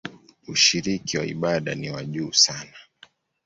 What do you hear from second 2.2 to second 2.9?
sana.